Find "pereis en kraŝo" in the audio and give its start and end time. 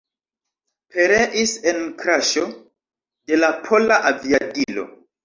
0.93-2.45